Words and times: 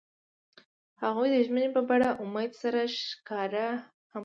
هغوی 1.03 1.27
د 1.31 1.37
ژمنې 1.45 1.69
په 1.75 1.81
بڼه 1.89 2.09
امید 2.23 2.51
سره 2.61 2.79
ښکاره 3.09 3.67
هم 3.77 3.79
کړه. 4.13 4.19